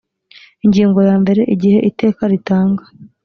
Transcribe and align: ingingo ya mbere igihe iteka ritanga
ingingo 0.65 0.99
ya 1.07 1.15
mbere 1.23 1.41
igihe 1.53 1.77
iteka 1.89 2.21
ritanga 2.31 2.83